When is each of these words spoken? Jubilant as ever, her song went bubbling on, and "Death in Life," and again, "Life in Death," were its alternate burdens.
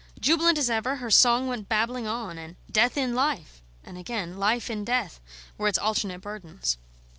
Jubilant 0.19 0.57
as 0.57 0.67
ever, 0.67 0.95
her 0.95 1.11
song 1.11 1.45
went 1.47 1.69
bubbling 1.69 2.07
on, 2.07 2.39
and 2.39 2.55
"Death 2.71 2.97
in 2.97 3.13
Life," 3.13 3.61
and 3.83 3.99
again, 3.99 4.37
"Life 4.39 4.67
in 4.67 4.83
Death," 4.83 5.21
were 5.59 5.67
its 5.67 5.77
alternate 5.77 6.21
burdens. 6.21 6.79